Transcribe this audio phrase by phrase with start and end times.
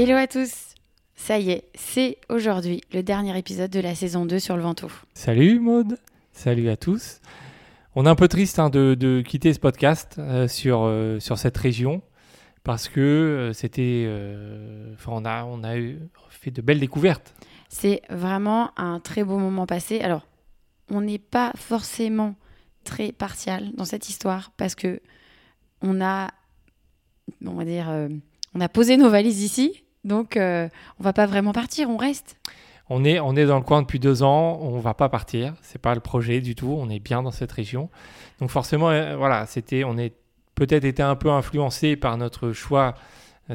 [0.00, 0.76] Hello à tous
[1.16, 4.92] Ça y est, c'est aujourd'hui le dernier épisode de la saison 2 sur le Ventoux.
[5.12, 5.98] Salut Maude,
[6.30, 7.20] salut à tous.
[7.96, 11.36] On est un peu triste hein, de, de, quitter ce podcast euh, sur, euh, sur
[11.36, 12.00] cette région
[12.62, 14.08] parce que euh, c'était,
[14.94, 17.34] enfin on a, on a eu, fait de belles découvertes.
[17.68, 19.98] C'est vraiment un très beau moment passé.
[19.98, 20.28] Alors,
[20.92, 22.36] on n'est pas forcément
[22.84, 25.00] très partial dans cette histoire parce que
[25.82, 26.30] on a,
[27.44, 27.90] on va dire,
[28.54, 30.68] on a posé nos valises ici, donc euh,
[31.00, 32.36] on va pas vraiment partir, on reste.
[32.90, 35.80] On est, on est dans le coin depuis deux ans, on va pas partir, c'est
[35.80, 37.90] pas le projet du tout, on est bien dans cette région.
[38.40, 40.14] Donc forcément, euh, voilà, c'était, on est
[40.54, 42.94] peut-être été un peu influencé par notre choix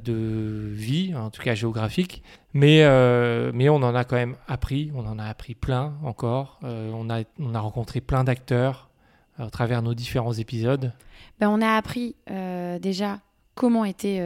[0.04, 4.92] de vie, en tout cas géographique, mais, euh, mais on en a quand même appris,
[4.96, 8.90] on en a appris plein encore, Euh, on, a, on a rencontré plein d'acteurs
[9.38, 10.94] à travers nos différents épisodes.
[11.40, 13.20] Ben, on a appris euh, déjà
[13.56, 14.20] comment étaient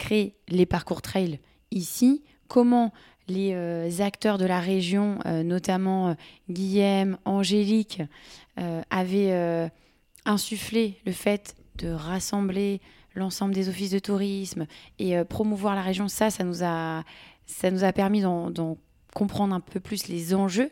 [0.00, 1.38] créés les parcours trail
[1.70, 2.92] ici, comment
[3.28, 6.14] les euh, acteurs de la région, euh, notamment euh,
[6.48, 8.02] Guillaume, Angélique,
[8.58, 9.70] euh, avaient
[10.24, 12.80] insufflé le fait de rassembler
[13.14, 14.66] l'ensemble des offices de tourisme
[14.98, 16.08] et promouvoir la région.
[16.08, 17.04] Ça, ça nous a,
[17.46, 18.76] ça nous a permis d'en
[19.14, 20.70] comprendre un peu plus les enjeux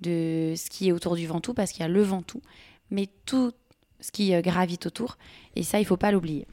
[0.00, 2.42] de ce qui est autour du Ventoux, parce qu'il y a le Ventoux,
[2.90, 3.52] mais tout
[4.00, 5.18] ce qui gravite autour.
[5.56, 6.46] Et ça, il faut pas l'oublier.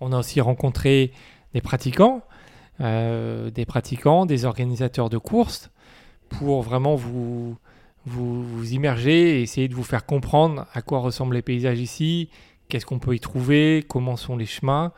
[0.00, 1.12] On a aussi rencontré
[1.54, 2.22] des pratiquants,
[2.80, 5.70] euh, des pratiquants, des organisateurs de courses,
[6.28, 7.56] pour vraiment vous,
[8.04, 12.28] vous, immerger et essayer de vous faire comprendre à quoi ressemblent les paysages ici,
[12.68, 14.92] qu'est-ce qu'on peut y trouver, comment sont les chemins.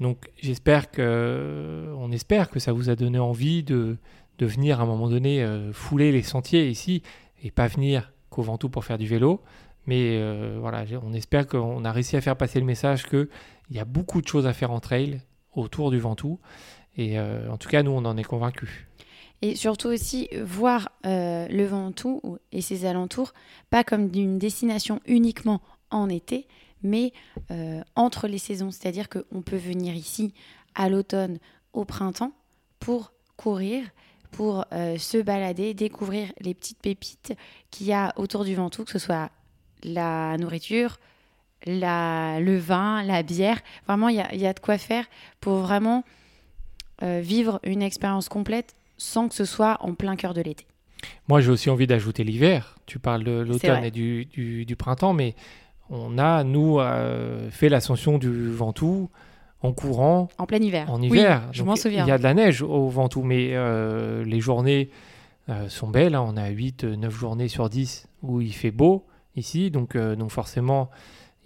[0.00, 3.96] Donc j'espère que, on espère que ça vous a donné envie de,
[4.38, 7.02] de venir à un moment donné euh, fouler les sentiers ici
[7.42, 9.40] et pas venir qu'au Ventoux pour faire du vélo.
[9.86, 13.28] Mais euh, voilà, on espère qu'on a réussi à faire passer le message que
[13.70, 15.20] il y a beaucoup de choses à faire en trail
[15.56, 16.38] autour du Ventoux.
[16.96, 18.70] Et euh, en tout cas, nous, on en est convaincus.
[19.42, 23.34] Et surtout aussi voir euh, le Ventoux ou- et ses alentours,
[23.68, 26.46] pas comme d'une destination uniquement en été,
[26.82, 27.12] mais
[27.50, 28.70] euh, entre les saisons.
[28.70, 30.32] C'est-à-dire qu'on peut venir ici
[30.74, 31.38] à l'automne,
[31.72, 32.32] au printemps,
[32.80, 33.84] pour courir,
[34.30, 34.64] pour
[34.98, 37.34] se balader, découvrir les petites pépites
[37.70, 39.30] qu'il y a autour du Ventoux, que ce soit
[39.82, 40.98] la nourriture,
[41.66, 43.58] la, le vin, la bière.
[43.86, 45.04] Vraiment, il y a, il y a de quoi faire
[45.40, 46.04] pour vraiment
[47.02, 50.66] euh, vivre une expérience complète sans que ce soit en plein cœur de l'été.
[51.28, 52.76] Moi, j'ai aussi envie d'ajouter l'hiver.
[52.86, 55.34] Tu parles de l'automne et du, du- du printemps, mais
[55.90, 59.10] on a, nous, euh, fait l'ascension du Ventoux
[59.62, 60.90] en courant En plein hiver.
[60.90, 61.42] en Oui, hiver.
[61.52, 62.04] je m'en souviens.
[62.04, 64.90] Il y a de la neige au Ventoux, mais euh, les journées
[65.48, 66.14] euh, sont belles.
[66.14, 66.24] hein.
[66.26, 69.04] On a 8, 9 journées sur 10 où il fait beau
[69.36, 69.70] ici.
[69.70, 70.90] Donc, euh, donc forcément,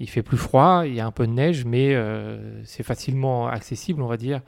[0.01, 3.49] il fait plus froid, il y a un peu de neige, mais euh, c'est facilement
[3.49, 4.41] accessible, on va dire.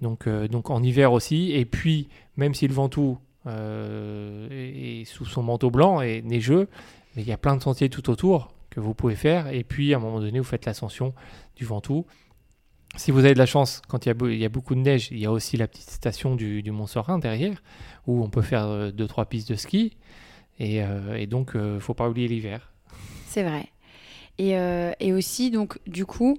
[0.00, 1.52] Donc, euh, donc en hiver aussi.
[1.52, 6.68] Et puis, même si le Ventoux euh, est est sous son manteau blanc et neigeux,
[7.16, 9.48] il y a plein de sentiers tout autour que vous pouvez faire.
[9.48, 11.14] Et puis, à un moment donné, vous faites l'ascension
[11.56, 12.06] du Ventoux.
[12.94, 15.26] Si vous avez de la chance, quand il y a, beaucoup de neige, il y
[15.26, 17.62] a aussi la petite station du, du Mont Sorin derrière,
[18.06, 19.96] où on peut faire euh, deux, trois pistes de ski.
[20.58, 22.72] Et, euh, et donc, ne faut pas oublier l'hiver.
[23.26, 23.68] C'est vrai.
[24.38, 26.38] Et, euh, et aussi, donc, du coup,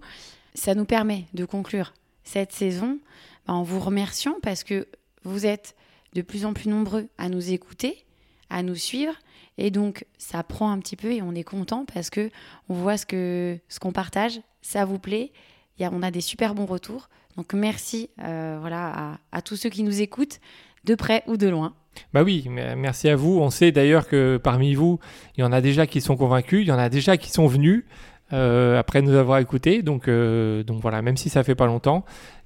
[0.53, 1.93] ça nous permet de conclure
[2.23, 2.99] cette saison
[3.47, 4.87] bah, en vous remerciant parce que
[5.23, 5.75] vous êtes
[6.13, 8.05] de plus en plus nombreux à nous écouter,
[8.49, 9.13] à nous suivre.
[9.57, 12.29] Et donc, ça prend un petit peu et on est content parce que
[12.69, 15.31] on voit ce ce qu'on partage, ça vous plaît.
[15.79, 17.09] On a des super bons retours.
[17.35, 20.39] Donc, merci euh, voilà, à tous ceux qui nous écoutent,
[20.87, 21.73] de près ou de loin.
[22.13, 23.39] Bah oui, merci à vous.
[23.39, 24.99] On sait d'ailleurs que parmi vous,
[25.35, 27.47] il y en a déjà qui sont convaincus, il y en a déjà qui sont
[27.47, 27.85] venus
[28.33, 29.81] euh, après nous avoir écoutés.
[29.81, 32.05] Donc, euh, donc voilà, même si ça fait pas longtemps,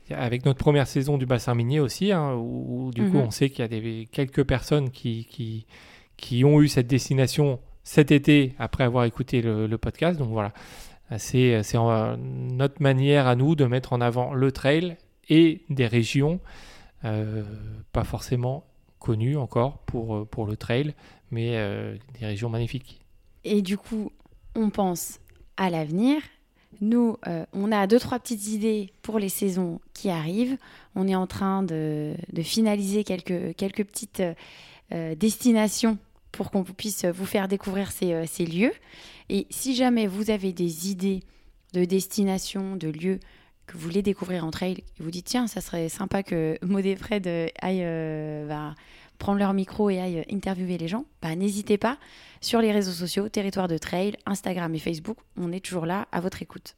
[0.09, 3.24] avec notre première saison du bassin minier aussi, hein, où, où du coup Mhm.
[3.28, 5.66] on sait qu'il y a des, quelques personnes qui, qui,
[6.18, 10.17] qui ont eu cette destination cet été après avoir écouté le, le podcast.
[10.20, 10.53] Donc voilà,
[11.17, 11.61] c'est
[12.17, 14.96] notre manière à nous de mettre en avant le trail
[15.29, 16.40] et des régions
[17.03, 18.66] pas forcément
[19.02, 20.94] connues encore pour, euh, pour le trail,
[21.32, 23.02] mais euh, des régions magnifiques.
[23.44, 24.12] Et du coup,
[24.56, 25.20] on pense
[25.58, 26.22] à l'avenir.
[26.80, 30.58] Nous, euh, on a deux, trois petites idées pour les saisons qui arrivent.
[30.96, 34.24] On est en train de, finaliser quelques, quelques petites
[34.94, 35.97] euh, destinations
[36.32, 38.74] pour qu'on puisse vous faire découvrir ces, euh, ces lieux.
[39.30, 41.22] Et si jamais vous avez des idées
[41.74, 43.20] de destinations, de lieux
[43.72, 46.85] que vous voulez découvrir en trail, et vous dites tiens, ça serait sympa que Maud
[46.85, 48.76] et Fred euh, aillent euh, bah,
[49.18, 51.97] prendre leur micro et aillent interviewer les gens, bah, n'hésitez pas
[52.41, 56.20] sur les réseaux sociaux, Territoire de Trail, Instagram et Facebook, on est toujours là à
[56.20, 56.76] votre écoute.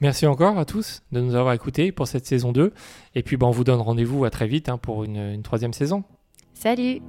[0.00, 2.72] Merci encore à tous de nous avoir écoutés pour cette saison 2.
[3.16, 5.72] Et puis, ben, on vous donne rendez-vous à très vite hein, pour une, une troisième
[5.72, 6.04] saison.
[6.54, 7.00] Salut